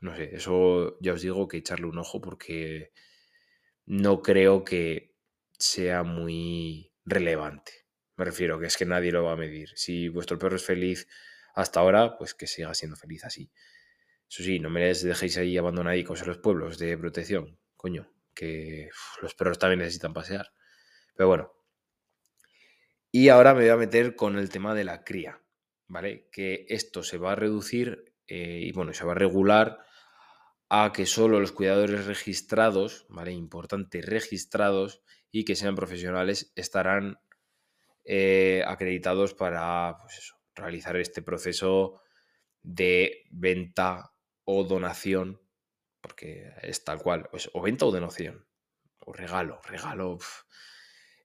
no 0.00 0.16
sé, 0.16 0.34
eso 0.34 0.98
ya 1.00 1.12
os 1.12 1.22
digo 1.22 1.48
que 1.48 1.58
echarle 1.58 1.86
un 1.86 1.98
ojo 1.98 2.20
porque 2.20 2.92
no 3.86 4.22
creo 4.22 4.64
que 4.64 5.14
sea 5.58 6.02
muy 6.02 6.92
relevante. 7.04 7.72
Me 8.16 8.24
refiero 8.24 8.58
que 8.58 8.66
es 8.66 8.76
que 8.76 8.86
nadie 8.86 9.12
lo 9.12 9.24
va 9.24 9.32
a 9.32 9.36
medir. 9.36 9.70
Si 9.74 10.08
vuestro 10.08 10.38
perro 10.38 10.56
es 10.56 10.64
feliz 10.64 11.08
hasta 11.54 11.80
ahora, 11.80 12.16
pues 12.16 12.34
que 12.34 12.46
siga 12.46 12.74
siendo 12.74 12.96
feliz 12.96 13.24
así. 13.24 13.50
Eso 14.28 14.42
sí, 14.42 14.58
no 14.58 14.70
me 14.70 14.80
dejéis 14.92 15.36
ahí 15.38 15.56
abandonadicos 15.58 16.22
en 16.22 16.28
los 16.28 16.38
pueblos 16.38 16.78
de 16.78 16.96
protección, 16.96 17.58
coño, 17.76 18.10
que 18.34 18.88
los 19.22 19.34
perros 19.34 19.58
también 19.58 19.80
necesitan 19.80 20.12
pasear. 20.12 20.52
Pero 21.14 21.28
bueno. 21.28 21.52
Y 23.10 23.28
ahora 23.28 23.54
me 23.54 23.60
voy 23.60 23.70
a 23.70 23.76
meter 23.76 24.16
con 24.16 24.38
el 24.38 24.48
tema 24.48 24.74
de 24.74 24.84
la 24.84 25.04
cría, 25.04 25.40
¿vale? 25.86 26.28
Que 26.32 26.66
esto 26.68 27.04
se 27.04 27.16
va 27.16 27.32
a 27.32 27.36
reducir 27.36 28.13
eh, 28.26 28.60
y 28.62 28.72
bueno, 28.72 28.92
se 28.92 29.04
va 29.04 29.12
a 29.12 29.16
regular 29.16 29.84
a 30.68 30.92
que 30.92 31.06
solo 31.06 31.40
los 31.40 31.52
cuidadores 31.52 32.06
registrados, 32.06 33.06
¿vale? 33.08 33.32
Importante, 33.32 34.02
registrados 34.02 35.02
y 35.30 35.44
que 35.44 35.56
sean 35.56 35.74
profesionales 35.74 36.52
estarán 36.56 37.18
eh, 38.04 38.62
acreditados 38.66 39.34
para 39.34 39.96
pues 40.00 40.34
realizar 40.54 40.96
este 40.96 41.22
proceso 41.22 42.00
de 42.62 43.24
venta 43.30 44.12
o 44.44 44.64
donación, 44.64 45.40
porque 46.00 46.52
es 46.62 46.84
tal 46.84 46.98
cual, 46.98 47.28
pues, 47.30 47.50
o 47.52 47.62
venta 47.62 47.86
o 47.86 47.90
donación, 47.90 48.46
o 49.00 49.12
regalo, 49.12 49.60
regalo, 49.64 50.18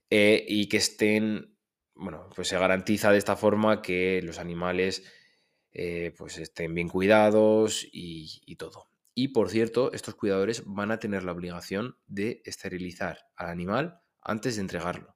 eh, 0.10 0.46
y 0.48 0.68
que 0.68 0.78
estén, 0.78 1.58
bueno, 1.96 2.30
pues 2.36 2.48
se 2.48 2.58
garantiza 2.58 3.12
de 3.12 3.18
esta 3.18 3.36
forma 3.36 3.82
que 3.82 4.22
los 4.22 4.40
animales 4.40 5.04
eh, 5.82 6.14
pues 6.18 6.38
estén 6.38 6.76
bien 6.76 6.90
cuidados 6.90 7.88
y, 7.90 8.54
todo. 8.58 8.90
Y 9.16 9.30
por 9.30 9.50
cierto, 9.50 9.94
estos 9.94 10.14
cuidadores 10.14 10.64
van 10.66 10.92
a 10.92 11.00
tener 11.00 11.24
la 11.24 11.32
obligación 11.32 11.98
de 12.06 12.42
esterilizar 12.44 13.30
al 13.38 13.48
animal 13.48 14.02
antes 14.22 14.58
de 14.58 14.62
entregarlo. 14.64 15.16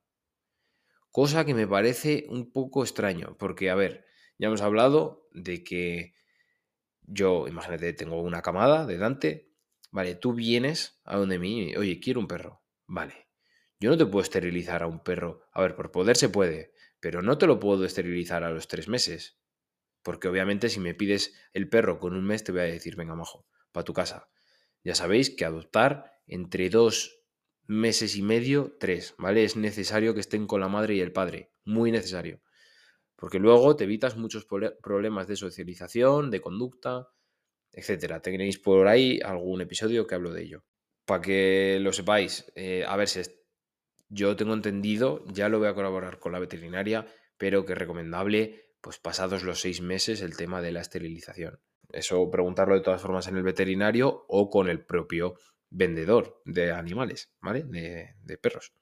Cosa 1.11 1.43
que 1.43 1.53
me 1.53 1.67
parece 1.67 2.27
un 2.29 2.53
poco 2.53 2.83
extraño, 2.83 3.35
porque, 3.37 3.71
a 3.71 3.75
ver, 3.75 4.05
ya 4.37 4.47
hemos 4.47 4.61
hablado 4.61 5.27
de 5.33 5.65
que 5.65 6.13
yo, 7.01 7.45
imagínate, 7.49 7.91
tengo 7.91 8.21
una 8.21 8.41
camada 8.41 8.85
de 8.85 8.97
Dante, 8.97 9.51
vale, 9.91 10.15
tú 10.15 10.33
vienes 10.33 11.01
a 11.03 11.17
donde 11.17 11.39
mí, 11.39 11.75
oye, 11.75 11.99
quiero 11.99 12.21
un 12.21 12.27
perro, 12.27 12.63
vale. 12.87 13.27
Yo 13.81 13.89
no 13.89 13.97
te 13.97 14.05
puedo 14.05 14.23
esterilizar 14.23 14.81
a 14.81 14.87
un 14.87 15.03
perro, 15.03 15.41
a 15.51 15.61
ver, 15.61 15.75
por 15.75 15.91
poder 15.91 16.15
se 16.15 16.29
puede, 16.29 16.71
pero 17.01 17.21
no 17.21 17.37
te 17.37 17.47
lo 17.47 17.59
puedo 17.59 17.83
esterilizar 17.83 18.45
a 18.45 18.49
los 18.49 18.69
tres 18.69 18.87
meses. 18.87 19.42
Porque 20.03 20.27
obviamente 20.27 20.69
si 20.69 20.79
me 20.79 20.93
pides 20.93 21.33
el 21.53 21.69
perro 21.69 21.99
con 21.99 22.13
un 22.13 22.25
mes, 22.25 22.43
te 22.43 22.51
voy 22.51 22.61
a 22.61 22.65
decir, 22.65 22.95
venga, 22.95 23.15
majo, 23.15 23.47
para 23.71 23.85
tu 23.85 23.93
casa. 23.93 24.29
Ya 24.83 24.95
sabéis 24.95 25.29
que 25.29 25.45
adoptar 25.45 26.11
entre 26.27 26.69
dos 26.69 27.23
meses 27.65 28.15
y 28.15 28.21
medio, 28.21 28.75
tres, 28.79 29.15
¿vale? 29.17 29.45
Es 29.45 29.55
necesario 29.55 30.13
que 30.13 30.19
estén 30.19 30.45
con 30.45 30.59
la 30.59 30.67
madre 30.67 30.95
y 30.95 30.99
el 30.99 31.13
padre, 31.13 31.51
muy 31.63 31.91
necesario. 31.91 32.41
Porque 33.15 33.39
luego 33.39 33.75
te 33.77 33.85
evitas 33.85 34.17
muchos 34.17 34.45
problemas 34.45 35.27
de 35.27 35.37
socialización, 35.37 36.29
de 36.29 36.41
conducta, 36.41 37.07
etcétera. 37.71 38.21
Tenéis 38.21 38.59
por 38.59 38.87
ahí 38.87 39.21
algún 39.23 39.61
episodio 39.61 40.05
que 40.05 40.15
hablo 40.15 40.33
de 40.33 40.43
ello. 40.43 40.65
Para 41.05 41.21
que 41.21 41.79
lo 41.81 41.93
sepáis, 41.93 42.51
eh, 42.55 42.83
a 42.87 42.97
ver 42.97 43.07
si 43.07 43.21
yo 44.09 44.35
tengo 44.35 44.53
entendido, 44.53 45.23
ya 45.27 45.47
lo 45.47 45.59
voy 45.59 45.69
a 45.69 45.73
colaborar 45.73 46.19
con 46.19 46.33
la 46.33 46.39
veterinaria, 46.39 47.07
pero 47.37 47.65
que 47.65 47.73
es 47.73 47.79
recomendable 47.79 48.72
pues 48.83 48.99
pasados 48.99 49.43
los 49.43 49.61
seis 49.61 49.81
meses 49.81 50.21
el 50.21 50.35
tema 50.35 50.61
de 50.61 50.73
la 50.73 50.81
esterilización. 50.81 51.59
Eso 51.89 52.29
preguntarlo 52.29 52.75
de 52.75 52.81
todas 52.81 53.01
formas 53.01 53.27
en 53.27 53.37
el 53.37 53.43
veterinario 53.43 54.25
o 54.27 54.49
con 54.49 54.67
el 54.67 54.85
propio 54.85 55.35
vendedor 55.69 56.41
de 56.43 56.73
animales, 56.73 57.31
¿vale? 57.41 57.63
De, 57.63 58.37
perros, 58.37 58.73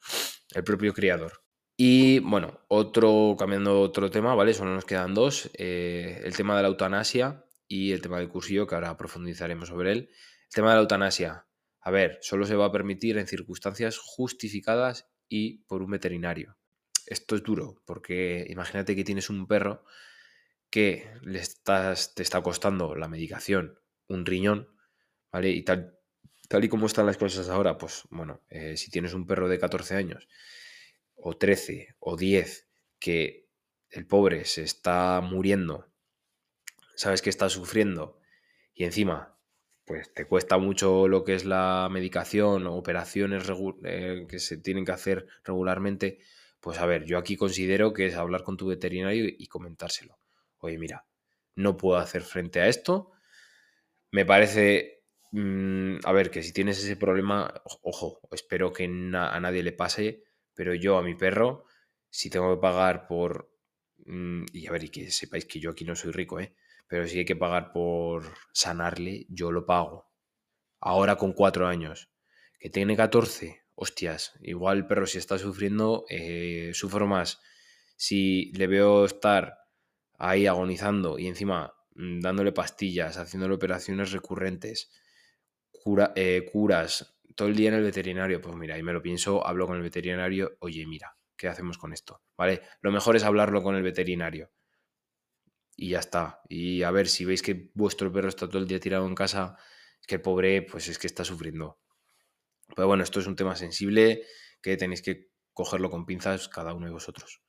el 0.55 0.63
propio 0.63 0.93
criador. 0.93 1.43
Y 1.77 2.19
bueno, 2.19 2.61
otro, 2.67 3.35
cambiando 3.37 3.79
otro 3.79 4.09
tema, 4.09 4.33
¿vale? 4.33 4.55
Solo 4.55 4.73
nos 4.73 4.85
quedan 4.85 5.13
dos. 5.13 5.51
Eh, 5.53 6.19
el 6.23 6.35
tema 6.35 6.55
de 6.57 6.63
la 6.63 6.69
eutanasia 6.69 7.45
y 7.67 7.91
el 7.91 8.01
tema 8.01 8.17
del 8.17 8.29
cursillo, 8.29 8.65
que 8.65 8.75
ahora 8.75 8.97
profundizaremos 8.97 9.69
sobre 9.69 9.91
él. 9.91 10.09
El 10.49 10.53
tema 10.53 10.69
de 10.69 10.75
la 10.75 10.81
eutanasia, 10.81 11.47
a 11.79 11.91
ver, 11.91 12.17
solo 12.21 12.45
se 12.45 12.55
va 12.55 12.65
a 12.65 12.71
permitir 12.71 13.19
en 13.19 13.27
circunstancias 13.27 13.99
justificadas 13.99 15.11
y 15.29 15.59
por 15.65 15.83
un 15.83 15.91
veterinario 15.91 16.57
esto 17.11 17.35
es 17.35 17.43
duro, 17.43 17.81
porque 17.85 18.45
imagínate 18.49 18.95
que 18.95 19.03
tienes 19.03 19.29
un 19.29 19.45
perro 19.45 19.83
que 20.69 21.11
le 21.21 21.39
estás, 21.39 22.15
te 22.15 22.23
está 22.23 22.41
costando 22.41 22.95
la 22.95 23.09
medicación, 23.09 23.77
un 24.07 24.25
riñón, 24.25 24.69
¿vale? 25.29 25.49
Y 25.49 25.63
tal, 25.63 25.99
tal 26.47 26.63
y 26.63 26.69
como 26.69 26.85
están 26.85 27.05
las 27.05 27.17
cosas 27.17 27.49
ahora, 27.49 27.77
pues 27.77 28.03
bueno, 28.09 28.41
eh, 28.49 28.77
si 28.77 28.89
tienes 28.89 29.13
un 29.13 29.27
perro 29.27 29.49
de 29.49 29.59
14 29.59 29.95
años, 29.95 30.29
o 31.15 31.35
13, 31.35 31.95
o 31.99 32.15
10, 32.15 32.69
que 32.97 33.49
el 33.89 34.07
pobre 34.07 34.45
se 34.45 34.63
está 34.63 35.19
muriendo, 35.19 35.91
sabes 36.95 37.21
que 37.21 37.29
está 37.29 37.49
sufriendo, 37.49 38.19
y 38.73 38.85
encima, 38.85 39.37
pues 39.83 40.13
te 40.13 40.25
cuesta 40.27 40.57
mucho 40.57 41.09
lo 41.09 41.25
que 41.25 41.35
es 41.35 41.43
la 41.43 41.89
medicación, 41.91 42.67
operaciones 42.67 43.43
eh, 43.83 44.25
que 44.29 44.39
se 44.39 44.55
tienen 44.55 44.85
que 44.85 44.93
hacer 44.93 45.27
regularmente, 45.43 46.19
pues 46.61 46.77
a 46.77 46.85
ver, 46.85 47.05
yo 47.05 47.17
aquí 47.17 47.35
considero 47.35 47.91
que 47.91 48.05
es 48.05 48.15
hablar 48.15 48.43
con 48.43 48.55
tu 48.55 48.67
veterinario 48.67 49.25
y 49.27 49.47
comentárselo. 49.47 50.19
Oye, 50.59 50.77
mira, 50.77 51.07
no 51.55 51.75
puedo 51.75 51.97
hacer 51.97 52.21
frente 52.21 52.61
a 52.61 52.67
esto. 52.67 53.11
Me 54.11 54.25
parece, 54.25 55.03
mm, 55.31 55.97
a 56.03 56.11
ver, 56.11 56.29
que 56.31 56.43
si 56.43 56.53
tienes 56.53 56.79
ese 56.83 56.95
problema, 56.95 57.53
ojo, 57.81 58.21
espero 58.31 58.71
que 58.71 58.85
a 58.85 59.39
nadie 59.39 59.63
le 59.63 59.71
pase, 59.73 60.23
pero 60.53 60.75
yo 60.75 60.97
a 60.97 61.03
mi 61.03 61.15
perro, 61.15 61.65
si 62.09 62.29
tengo 62.29 62.55
que 62.55 62.61
pagar 62.61 63.07
por... 63.07 63.51
Mm, 64.05 64.45
y 64.53 64.67
a 64.67 64.71
ver, 64.71 64.83
y 64.83 64.89
que 64.89 65.11
sepáis 65.11 65.45
que 65.45 65.59
yo 65.59 65.71
aquí 65.71 65.83
no 65.85 65.95
soy 65.95 66.11
rico, 66.11 66.39
¿eh? 66.39 66.55
Pero 66.87 67.07
si 67.07 67.19
hay 67.19 67.25
que 67.25 67.35
pagar 67.35 67.71
por 67.71 68.23
sanarle, 68.53 69.25
yo 69.29 69.51
lo 69.51 69.65
pago. 69.65 70.11
Ahora 70.79 71.15
con 71.15 71.33
cuatro 71.33 71.67
años. 71.67 72.09
Que 72.59 72.69
tiene 72.69 72.95
14, 72.95 73.60
hostias, 73.81 74.33
igual 74.41 74.77
el 74.77 74.85
perro 74.85 75.07
si 75.07 75.17
está 75.17 75.39
sufriendo, 75.39 76.05
eh, 76.07 76.69
sufro 76.73 77.07
más. 77.07 77.41
Si 77.95 78.51
le 78.53 78.67
veo 78.67 79.05
estar 79.05 79.57
ahí 80.19 80.45
agonizando 80.45 81.17
y 81.17 81.27
encima 81.27 81.73
mm, 81.95 82.19
dándole 82.19 82.51
pastillas, 82.51 83.17
haciéndole 83.17 83.55
operaciones 83.55 84.11
recurrentes, 84.11 84.91
eh, 86.15 86.47
curas, 86.51 87.17
todo 87.35 87.47
el 87.47 87.55
día 87.55 87.69
en 87.69 87.75
el 87.75 87.83
veterinario, 87.83 88.39
pues 88.39 88.55
mira, 88.55 88.75
ahí 88.75 88.83
me 88.83 88.93
lo 88.93 89.01
pienso, 89.01 89.45
hablo 89.45 89.65
con 89.65 89.77
el 89.77 89.81
veterinario, 89.81 90.57
oye, 90.59 90.85
mira, 90.85 91.17
¿qué 91.35 91.47
hacemos 91.47 91.79
con 91.79 91.91
esto? 91.91 92.21
¿Vale? 92.37 92.61
Lo 92.81 92.91
mejor 92.91 93.15
es 93.15 93.23
hablarlo 93.23 93.63
con 93.63 93.75
el 93.75 93.81
veterinario. 93.81 94.51
Y 95.75 95.89
ya 95.89 95.99
está. 95.99 96.41
Y 96.47 96.83
a 96.83 96.91
ver, 96.91 97.07
si 97.07 97.25
veis 97.25 97.41
que 97.41 97.71
vuestro 97.73 98.11
perro 98.11 98.29
está 98.29 98.47
todo 98.47 98.59
el 98.59 98.67
día 98.67 98.79
tirado 98.79 99.07
en 99.07 99.15
casa, 99.15 99.57
que 100.05 100.15
el 100.15 100.21
pobre, 100.21 100.61
pues 100.61 100.87
es 100.87 100.99
que 100.99 101.07
está 101.07 101.25
sufriendo. 101.25 101.79
Pero 102.75 102.87
bueno, 102.87 103.03
esto 103.03 103.19
es 103.19 103.27
un 103.27 103.35
tema 103.35 103.55
sensible 103.55 104.23
que 104.61 104.77
tenéis 104.77 105.01
que 105.01 105.29
cogerlo 105.53 105.89
con 105.89 106.05
pinzas 106.05 106.47
cada 106.47 106.73
uno 106.73 106.85
de 106.87 106.93
vosotros. 106.93 107.41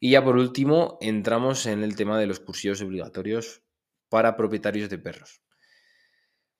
Y 0.00 0.12
ya 0.12 0.24
por 0.24 0.36
último, 0.36 0.98
entramos 1.00 1.66
en 1.66 1.82
el 1.82 1.96
tema 1.96 2.18
de 2.18 2.26
los 2.26 2.40
cursillos 2.40 2.80
obligatorios 2.82 3.62
para 4.08 4.36
propietarios 4.36 4.90
de 4.90 4.98
perros. 4.98 5.42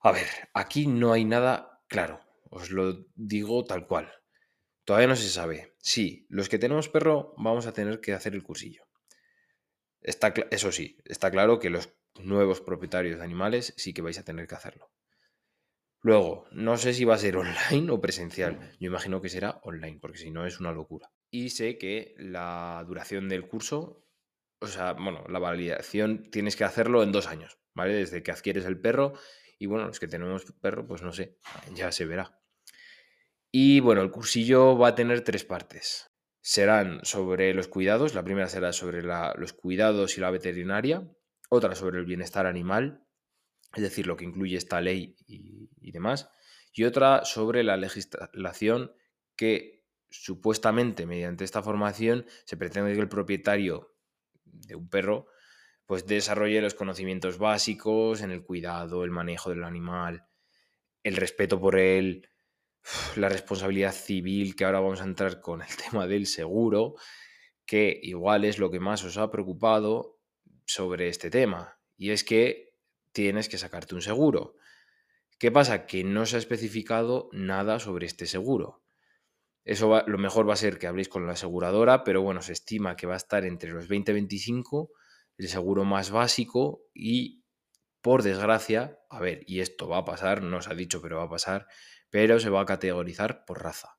A 0.00 0.12
ver, 0.12 0.26
aquí 0.54 0.87
no 0.87 1.12
hay 1.12 1.25
nada 1.25 1.82
claro, 1.88 2.20
os 2.50 2.70
lo 2.70 3.06
digo 3.14 3.64
tal 3.64 3.87
cual. 3.87 4.12
Todavía 4.84 5.08
no 5.08 5.16
se 5.16 5.28
sabe. 5.28 5.75
Sí, 5.78 6.26
los 6.28 6.48
que 6.48 6.58
tenemos 6.58 6.88
perro 6.88 7.34
vamos 7.37 7.66
a 7.66 7.72
tener 7.72 8.00
que 8.00 8.14
hacer 8.14 8.34
el 8.34 8.42
cursillo. 8.42 8.84
Está, 10.00 10.32
eso 10.50 10.72
sí, 10.72 10.96
está 11.04 11.30
claro 11.30 11.58
que 11.58 11.70
los 11.70 11.90
nuevos 12.20 12.60
propietarios 12.60 13.18
de 13.18 13.25
animales 13.25 13.75
sí 13.76 13.92
que 13.92 14.02
vais 14.02 14.18
a 14.18 14.25
tener 14.25 14.46
que 14.46 14.54
hacerlo. 14.54 14.90
Luego, 16.00 16.47
no 16.52 16.76
sé 16.76 16.95
si 16.95 17.05
va 17.05 17.14
a 17.14 17.19
ser 17.19 17.37
online 17.37 17.90
o 17.90 18.00
presencial. 18.00 18.59
Yo 18.78 18.87
imagino 18.88 19.21
que 19.21 19.28
será 19.28 19.61
online, 19.64 19.99
porque 20.00 20.19
si 20.19 20.31
no 20.31 20.47
es 20.47 20.61
una 20.61 20.73
locura. 20.73 21.11
Y 21.31 21.50
sé 21.50 21.76
que 21.76 22.14
la 22.19 22.85
duración 22.87 23.28
del 23.28 23.49
curso, 23.49 24.07
o 24.61 24.67
sea, 24.69 24.93
bueno, 24.93 25.25
la 25.28 25.40
validación 25.40 26.31
tienes 26.31 26.57
que 26.57 26.64
hacerlo 26.64 27.02
en 27.02 27.12
dos 27.12 27.26
años, 27.26 27.59
¿vale? 27.75 27.95
Desde 27.95 28.23
que 28.23 28.31
adquieres 28.31 28.64
el 28.64 28.81
perro. 28.81 29.14
Y 29.59 29.67
bueno, 29.67 29.87
los 29.87 29.99
que 29.99 30.07
tenemos 30.07 30.45
perro, 30.61 30.87
pues 30.87 31.02
no 31.02 31.12
sé, 31.12 31.37
ya 31.75 31.90
se 31.90 32.07
verá. 32.07 32.40
Y 33.50 33.81
bueno, 33.81 34.02
el 34.02 34.12
cursillo 34.12 34.78
va 34.78 34.88
a 34.88 34.95
tener 34.95 35.23
tres 35.23 35.45
partes. 35.45 36.12
Serán 36.40 37.00
sobre 37.02 37.52
los 37.55 37.67
cuidados. 37.67 38.14
La 38.14 38.23
primera 38.23 38.49
será 38.49 38.73
sobre 38.73 39.02
los 39.02 39.52
cuidados 39.52 40.17
y 40.17 40.21
la 40.21 40.31
veterinaria. 40.31 41.11
Otra 41.50 41.75
sobre 41.75 41.99
el 41.99 42.05
bienestar 42.05 42.47
animal 42.47 43.08
es 43.75 43.82
decir, 43.82 44.06
lo 44.06 44.16
que 44.16 44.25
incluye 44.25 44.56
esta 44.56 44.80
ley 44.80 45.16
y, 45.26 45.90
demás, 45.92 46.30
y 46.72 46.84
otra 46.84 47.25
sobre 47.25 47.62
la 47.62 47.76
legislación 47.76 48.92
que 49.37 49.84
supuestamente 50.10 51.06
mediante 51.06 51.44
esta 51.44 51.62
formación 51.62 52.26
se 52.44 52.56
pretende 52.56 52.94
que 52.94 53.00
el 53.00 53.08
propietario 53.08 53.94
de 54.44 54.75
un 54.75 54.88
perro 54.88 55.26
pues 55.87 56.06
desarrolle 56.06 56.60
los 56.60 56.75
conocimientos 56.75 57.38
básicos 57.38 58.20
en 58.20 58.30
el 58.30 58.42
cuidado, 58.42 59.04
el 59.04 59.10
manejo 59.10 59.50
del 59.50 59.64
animal, 59.64 60.26
el 61.02 61.16
respeto 61.16 61.58
por 61.58 61.78
él, 61.78 62.28
la 63.16 63.28
responsabilidad 63.28 63.92
civil, 63.92 64.54
que 64.54 64.64
ahora 64.64 64.80
vamos 64.80 65.00
a 65.00 65.04
entrar 65.04 65.40
con 65.40 65.62
el 65.62 65.68
tema 65.90 66.06
del 66.06 66.26
seguro, 66.26 66.94
que 67.64 67.98
igual 68.02 68.44
es 68.44 68.58
lo 68.58 68.70
que 68.70 68.80
más 68.80 69.02
os 69.04 69.16
ha 69.16 69.30
preocupado 69.30 70.18
sobre 70.66 71.08
este 71.08 71.30
tema. 71.30 71.80
Y 71.96 72.10
es 72.10 72.22
que 72.22 72.67
tienes 73.18 73.48
que 73.48 73.58
sacarte 73.58 73.96
un 73.96 74.00
seguro. 74.00 74.54
¿Qué 75.40 75.50
pasa? 75.50 75.87
Que 75.87 76.04
no 76.04 76.25
se 76.25 76.37
ha 76.37 76.38
especificado 76.38 77.28
nada 77.32 77.80
sobre 77.80 78.06
este 78.06 78.26
seguro. 78.26 78.84
Eso 79.64 79.88
va, 79.88 80.04
lo 80.06 80.18
mejor 80.18 80.48
va 80.48 80.52
a 80.52 80.56
ser 80.56 80.78
que 80.78 80.87
habléis 80.87 81.08
con 81.08 81.26
la 81.26 81.32
aseguradora, 81.32 82.04
pero 82.04 82.22
bueno, 82.22 82.42
se 82.42 82.52
estima 82.52 82.94
que 82.94 83.08
va 83.08 83.14
a 83.14 83.16
estar 83.16 83.44
entre 83.44 83.72
los 83.72 83.88
20 83.88 84.12
y 84.12 84.14
25, 84.14 84.92
el 85.37 85.48
seguro 85.48 85.84
más 85.84 86.12
básico 86.12 86.84
y 86.94 87.42
por 88.02 88.22
desgracia, 88.22 89.00
a 89.10 89.18
ver, 89.18 89.42
y 89.48 89.62
esto 89.62 89.88
va 89.88 89.98
a 89.98 90.04
pasar, 90.04 90.40
no 90.40 90.62
se 90.62 90.70
ha 90.70 90.76
dicho, 90.76 91.02
pero 91.02 91.16
va 91.16 91.25
a 91.25 91.28
pasar, 91.28 91.66
pero 92.10 92.38
se 92.38 92.50
va 92.50 92.60
a 92.60 92.66
categorizar 92.66 93.44
por 93.44 93.64
raza. 93.64 93.98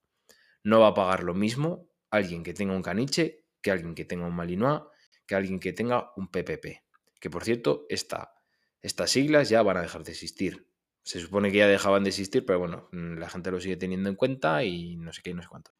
No 0.63 0.79
va 0.79 0.87
a 0.87 0.93
pagar 0.93 1.23
lo 1.23 1.33
mismo 1.33 1.89
alguien 2.09 2.41
que 2.41 2.53
tenga 2.53 2.73
un 2.73 2.83
caniche 2.83 3.47
que 3.61 3.71
alguien 3.71 3.95
que 3.95 4.05
tenga 4.05 4.27
un 4.27 4.35
malinois, 4.35 4.83
que 5.27 5.35
alguien 5.35 5.59
que 5.59 5.73
tenga 5.73 6.13
un 6.15 6.31
PPP. 6.31 6.85
Que 7.19 7.29
por 7.29 7.43
cierto, 7.43 7.85
está 7.89 8.38
estas 8.81 9.11
siglas 9.11 9.49
ya 9.49 9.61
van 9.61 9.77
a 9.77 9.81
dejar 9.81 10.03
de 10.03 10.11
existir. 10.11 10.67
Se 11.03 11.19
supone 11.19 11.51
que 11.51 11.57
ya 11.57 11.67
dejaban 11.67 12.03
de 12.03 12.09
existir, 12.09 12.45
pero 12.45 12.59
bueno, 12.59 12.89
mm, 12.91 13.17
la 13.17 13.29
gente 13.29 13.51
lo 13.51 13.59
sigue 13.59 13.77
teniendo 13.77 14.09
en 14.09 14.15
cuenta 14.15 14.63
y 14.63 14.97
no 14.97 15.11
sé 15.13 15.21
qué 15.21 15.33
no 15.33 15.41
sé 15.41 15.47
cuánto. 15.47 15.71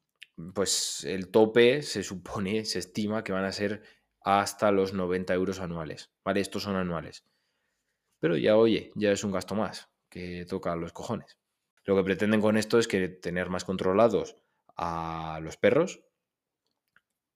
Pues 0.53 1.03
el 1.03 1.29
tope 1.29 1.81
se 1.81 2.03
supone, 2.03 2.65
se 2.65 2.79
estima 2.79 3.23
que 3.23 3.31
van 3.31 3.45
a 3.45 3.51
ser 3.51 3.83
hasta 4.21 4.71
los 4.71 4.93
90 4.93 5.33
euros 5.33 5.59
anuales. 5.59 6.11
Vale, 6.23 6.41
estos 6.41 6.63
son 6.63 6.75
anuales. 6.75 7.25
Pero 8.19 8.37
ya, 8.37 8.57
oye, 8.57 8.91
ya 8.95 9.11
es 9.11 9.23
un 9.23 9.31
gasto 9.31 9.55
más 9.55 9.89
que 10.09 10.45
toca 10.45 10.73
a 10.73 10.75
los 10.75 10.91
cojones. 10.91 11.37
Lo 11.85 11.95
que 11.95 12.03
pretenden 12.03 12.41
con 12.41 12.57
esto 12.57 12.79
es 12.79 12.87
que 12.87 13.07
tener 13.07 13.49
más 13.49 13.63
controlados 13.63 14.35
a 14.75 15.39
los 15.41 15.57
perros 15.57 16.01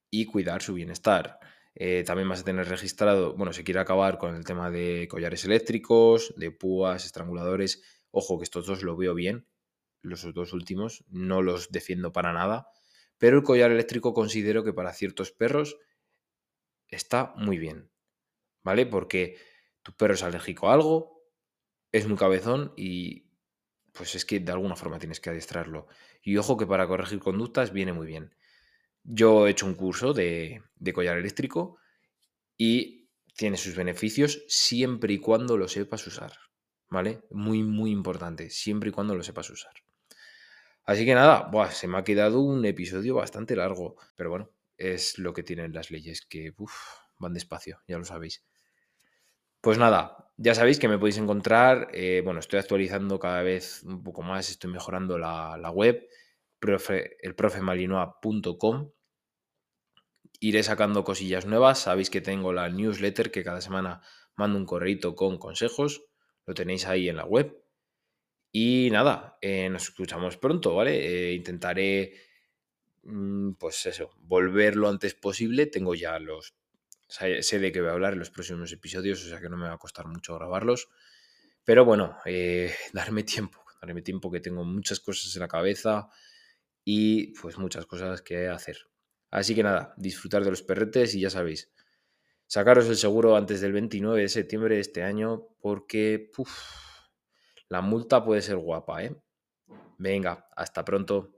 y 0.09 0.25
cuidar 0.25 0.61
su 0.61 0.73
bienestar. 0.73 1.39
Eh, 1.75 2.03
también 2.05 2.29
vas 2.29 2.41
a 2.41 2.43
tener 2.43 2.67
registrado, 2.69 3.35
bueno, 3.35 3.53
se 3.53 3.63
quiere 3.63 3.79
acabar 3.79 4.17
con 4.17 4.35
el 4.35 4.45
tema 4.45 4.69
de 4.69 5.07
collares 5.09 5.43
eléctricos, 5.45 6.33
de 6.37 6.51
púas, 6.51 7.05
estranguladores. 7.05 7.81
Ojo, 8.11 8.37
que 8.37 8.43
estos 8.43 8.67
dos 8.67 8.83
lo 8.83 8.95
veo 8.95 9.15
bien, 9.15 9.47
los 10.01 10.31
dos 10.33 10.53
últimos, 10.53 11.03
no 11.09 11.41
los 11.41 11.71
defiendo 11.71 12.11
para 12.13 12.33
nada, 12.33 12.67
pero 13.17 13.37
el 13.37 13.43
collar 13.43 13.71
eléctrico 13.71 14.13
considero 14.13 14.63
que 14.63 14.73
para 14.73 14.93
ciertos 14.93 15.31
perros 15.31 15.77
está 16.87 17.33
muy 17.35 17.57
bien, 17.57 17.91
¿vale? 18.63 18.85
Porque 18.85 19.37
tu 19.83 19.93
perro 19.95 20.15
es 20.15 20.23
alérgico 20.23 20.69
a 20.69 20.73
algo, 20.73 21.23
es 21.91 22.07
muy 22.07 22.17
cabezón 22.17 22.73
y 22.77 23.29
pues 23.93 24.15
es 24.15 24.25
que 24.25 24.39
de 24.39 24.51
alguna 24.51 24.75
forma 24.75 24.99
tienes 24.99 25.19
que 25.19 25.29
adiestrarlo. 25.29 25.87
Y 26.23 26.37
ojo 26.37 26.57
que 26.57 26.67
para 26.67 26.87
corregir 26.87 27.19
conductas 27.19 27.73
viene 27.73 27.93
muy 27.93 28.07
bien. 28.07 28.35
Yo 29.03 29.47
he 29.47 29.51
hecho 29.51 29.65
un 29.65 29.75
curso 29.75 30.13
de, 30.13 30.61
collar 30.93 31.17
eléctrico 31.17 31.77
y 32.57 33.09
tiene 33.35 33.57
sus 33.57 33.75
beneficios 33.75 34.43
siempre 34.47 35.13
y 35.13 35.19
cuando 35.19 35.57
lo 35.57 35.67
sepas 35.67 36.07
usar. 36.07 36.33
¿Vale? 36.89 37.21
Muy, 37.31 37.63
muy 37.63 37.89
importante, 37.89 38.49
siempre 38.49 38.89
y 38.89 38.91
cuando 38.91 39.15
lo 39.15 39.23
sepas 39.23 39.49
usar. 39.49 39.73
Así 40.85 41.05
que 41.05 41.15
nada, 41.15 41.49
se 41.71 41.87
me 41.87 41.97
ha 41.97 42.03
quedado 42.03 42.39
un 42.39 42.63
episodio 42.65 43.15
bastante 43.15 43.55
largo, 43.55 43.95
pero 44.15 44.29
bueno, 44.29 44.51
es 44.77 45.17
lo 45.17 45.33
que 45.33 45.41
tienen 45.41 45.73
las 45.73 45.89
leyes, 45.89 46.25
que 46.25 46.53
van 47.17 47.33
despacio, 47.33 47.79
ya 47.87 47.97
lo 47.97 48.05
sabéis. 48.05 48.45
Pues 49.59 49.77
nada, 49.77 50.29
ya 50.37 50.53
sabéis 50.53 50.77
que 50.77 50.89
me 50.89 50.99
podéis 50.99 51.17
encontrar, 51.17 51.87
eh, 51.93 52.21
bueno, 52.23 52.41
estoy 52.41 52.59
actualizando 52.59 53.17
cada 53.17 53.41
vez 53.41 53.81
un 53.83 54.03
poco 54.03 54.21
más, 54.21 54.49
estoy 54.49 54.69
mejorando 54.71 55.17
la 55.17 55.71
web 55.71 56.07
profe, 56.63 57.17
elprofemalinoa.com. 57.19 58.91
Iré 60.39 60.63
sacando 60.63 61.03
cosillas 61.03 61.45
nuevas. 61.45 61.79
Sabéis 61.79 62.09
que 62.09 62.21
tengo 62.21 62.53
la 62.53 62.69
newsletter 62.69 63.31
que 63.31 63.43
cada 63.43 63.59
semana 63.59 64.01
mando 64.37 64.57
un 64.57 64.65
correo 64.65 65.13
con 65.15 65.37
consejos. 65.37 66.05
Lo 66.45 66.53
tenéis 66.53 66.87
ahí 66.87 67.09
en 67.09 67.17
la 67.17 67.25
web. 67.25 67.61
Y 68.51 68.89
nada, 68.91 69.37
eh, 69.41 69.69
nos 69.69 69.83
escuchamos 69.83 70.37
pronto, 70.37 70.73
¿vale? 70.75 71.05
Eh, 71.05 71.33
intentaré, 71.33 72.13
mm, 73.03 73.53
pues 73.53 73.85
eso, 73.85 74.11
volver 74.19 74.77
lo 74.77 74.87
antes 74.87 75.15
posible. 75.15 75.65
Tengo 75.65 75.95
ya 75.95 76.17
los... 76.19 76.55
Sé 77.07 77.59
de 77.59 77.71
qué 77.71 77.81
voy 77.81 77.89
a 77.89 77.93
hablar 77.93 78.13
en 78.13 78.19
los 78.19 78.31
próximos 78.31 78.71
episodios, 78.71 79.23
o 79.25 79.29
sea 79.29 79.39
que 79.41 79.49
no 79.49 79.57
me 79.57 79.67
va 79.67 79.73
a 79.73 79.77
costar 79.77 80.07
mucho 80.07 80.35
grabarlos. 80.35 80.87
Pero 81.65 81.83
bueno, 81.83 82.17
eh, 82.25 82.73
darme 82.93 83.23
tiempo, 83.23 83.63
darme 83.81 84.01
tiempo 84.01 84.31
que 84.31 84.39
tengo 84.39 84.63
muchas 84.63 85.01
cosas 85.01 85.35
en 85.35 85.41
la 85.41 85.47
cabeza 85.49 86.09
y 86.83 87.33
pues 87.39 87.57
muchas 87.57 87.85
cosas 87.85 88.21
que 88.21 88.47
hacer. 88.47 88.77
Así 89.31 89.55
que 89.55 89.63
nada, 89.63 89.93
disfrutar 89.97 90.43
de 90.43 90.51
los 90.51 90.61
perretes 90.61 91.15
y 91.15 91.21
ya 91.21 91.29
sabéis, 91.29 91.71
sacaros 92.45 92.87
el 92.87 92.97
seguro 92.97 93.35
antes 93.35 93.61
del 93.61 93.73
29 93.73 94.21
de 94.21 94.29
septiembre 94.29 94.75
de 94.75 94.81
este 94.81 95.03
año 95.03 95.47
porque 95.59 96.31
la 97.69 97.81
multa 97.81 98.23
puede 98.23 98.41
ser 98.41 98.57
guapa, 98.57 99.03
¿eh? 99.03 99.15
Venga, 99.97 100.47
hasta 100.55 100.85
pronto. 100.85 101.31